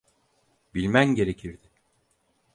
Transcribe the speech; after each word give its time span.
Bilmen 0.73 1.15
gerekirdi. 1.15 1.69